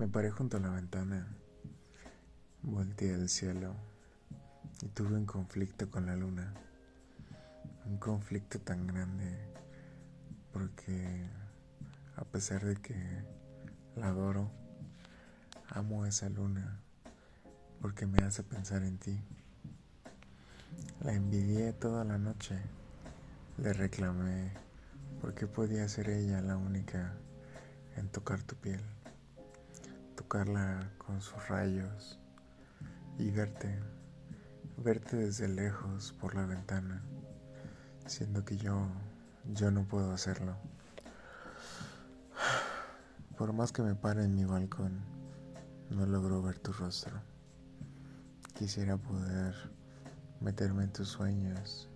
[0.00, 1.26] Me paré junto a la ventana,
[2.62, 3.74] volteé al cielo
[4.80, 6.54] y tuve un conflicto con la luna.
[7.84, 9.36] Un conflicto tan grande
[10.54, 11.28] porque
[12.16, 12.96] a pesar de que
[13.94, 14.50] la adoro,
[15.68, 16.80] amo esa luna
[17.82, 19.20] porque me hace pensar en ti.
[21.02, 22.58] La envidié toda la noche,
[23.58, 24.50] le reclamé
[25.20, 27.12] porque podía ser ella la única
[27.96, 28.80] en tocar tu piel
[30.30, 32.16] tocarla con sus rayos
[33.18, 33.80] y verte,
[34.76, 37.02] verte desde lejos por la ventana,
[38.06, 38.86] siendo que yo,
[39.52, 40.54] yo no puedo hacerlo.
[43.36, 45.00] Por más que me pare en mi balcón,
[45.90, 47.20] no logro ver tu rostro.
[48.54, 49.56] Quisiera poder
[50.40, 51.88] meterme en tus sueños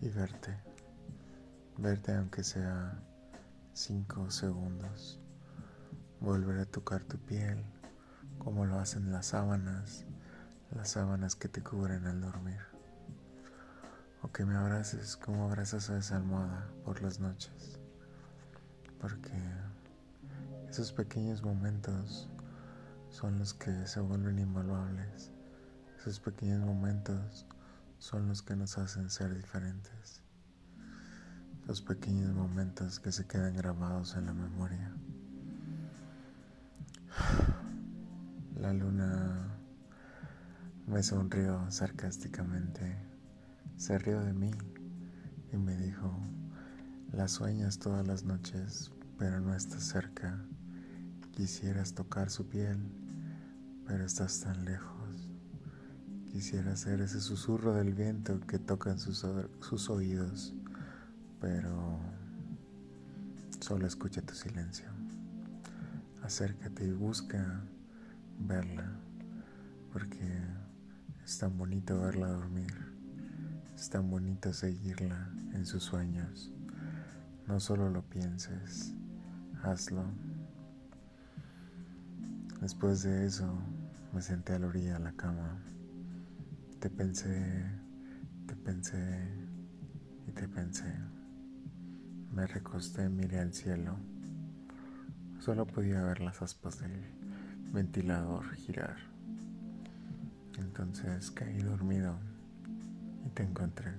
[0.00, 0.56] y verte,
[1.76, 3.02] verte aunque sea
[3.72, 5.18] cinco segundos
[6.20, 7.64] volver a tocar tu piel
[8.38, 10.04] como lo hacen las sábanas,
[10.74, 12.60] las sábanas que te cubren al dormir.
[14.22, 17.78] O que me abraces como abrazas a esa almohada por las noches.
[19.00, 19.32] Porque
[20.68, 22.28] esos pequeños momentos
[23.10, 25.30] son los que se vuelven invaluables.
[26.00, 27.46] Esos pequeños momentos
[27.98, 30.22] son los que nos hacen ser diferentes.
[31.66, 34.92] Los pequeños momentos que se quedan grabados en la memoria.
[38.60, 39.56] La luna
[40.88, 42.96] me sonrió sarcásticamente,
[43.76, 44.50] se rió de mí
[45.52, 46.18] y me dijo,
[47.12, 50.44] la sueñas todas las noches, pero no estás cerca.
[51.30, 52.78] Quisieras tocar su piel,
[53.86, 55.30] pero estás tan lejos.
[56.32, 59.24] Quisiera ser ese susurro del viento que tocan sus,
[59.60, 60.52] sus oídos,
[61.40, 62.00] pero
[63.60, 64.88] solo escucha tu silencio.
[66.24, 67.62] Acércate y busca
[68.40, 68.90] verla,
[69.92, 70.26] porque
[71.24, 72.72] es tan bonito verla dormir,
[73.74, 76.52] es tan bonito seguirla en sus sueños.
[77.46, 78.94] No solo lo pienses,
[79.62, 80.04] hazlo.
[82.60, 83.46] Después de eso
[84.12, 85.58] me senté a la orilla de la cama.
[86.80, 87.64] Te pensé,
[88.46, 89.28] te pensé
[90.26, 90.92] y te pensé.
[92.32, 93.96] Me recosté, miré al cielo.
[95.40, 97.02] Solo podía ver las aspas del
[97.72, 98.96] ventilador girar.
[100.58, 102.18] Entonces caí dormido
[103.26, 103.92] y te encontré.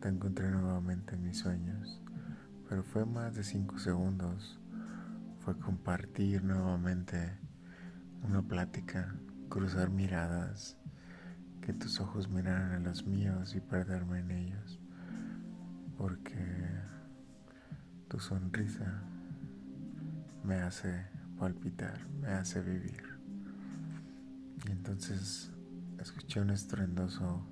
[0.00, 2.00] Te encontré nuevamente en mis sueños.
[2.68, 4.58] Pero fue más de cinco segundos.
[5.40, 7.38] Fue compartir nuevamente
[8.22, 9.14] una plática,
[9.48, 10.76] cruzar miradas,
[11.60, 14.80] que tus ojos miraran a los míos y perderme en ellos.
[15.96, 16.44] Porque
[18.08, 19.02] tu sonrisa
[20.44, 23.02] me hace palpitar, me hace vivir.
[24.66, 25.50] Y entonces
[26.00, 27.46] escuché un estruendoso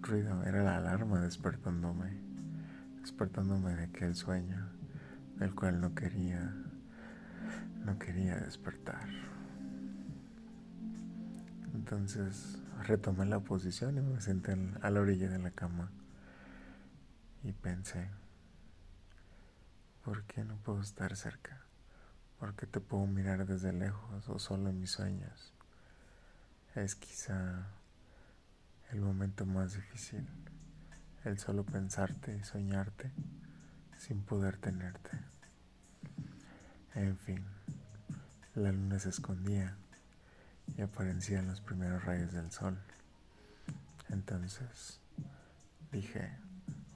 [0.00, 2.16] ruido, era la alarma despertándome,
[3.00, 4.68] despertándome de aquel sueño
[5.36, 6.54] del cual no quería,
[7.84, 9.08] no quería despertar.
[11.74, 15.90] Entonces retomé la posición y me senté a la orilla de la cama
[17.42, 18.10] y pensé,
[20.04, 21.67] ¿por qué no puedo estar cerca?
[22.38, 25.52] Porque te puedo mirar desde lejos o solo en mis sueños.
[26.74, 27.66] Es quizá
[28.92, 30.26] el momento más difícil,
[31.24, 33.10] el solo pensarte y soñarte
[33.98, 35.10] sin poder tenerte.
[36.94, 37.44] En fin,
[38.54, 39.76] la luna se escondía
[40.76, 42.78] y aparecían los primeros rayos del sol.
[44.08, 45.00] Entonces
[45.92, 46.30] dije,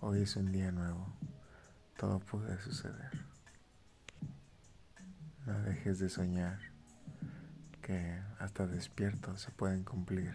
[0.00, 1.06] hoy es un día nuevo,
[1.96, 3.31] todo puede suceder.
[5.46, 6.58] No dejes de soñar
[7.80, 10.34] que hasta despierto se pueden cumplir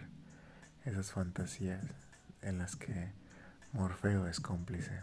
[0.84, 1.84] esas fantasías
[2.42, 3.12] en las que
[3.72, 5.02] Morfeo es cómplice.